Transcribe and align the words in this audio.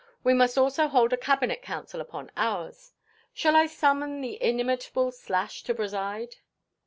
We 0.23 0.33
must 0.33 0.57
also 0.57 0.87
hold 0.87 1.13
a 1.13 1.15
cabinet 1.17 1.61
council 1.61 2.01
upon 2.01 2.31
ours. 2.35 2.91
Shall 3.35 3.55
I 3.55 3.67
summon 3.67 4.21
the 4.21 4.41
inimitable 4.41 5.11
Slash 5.11 5.61
to 5.65 5.75
preside?" 5.75 6.37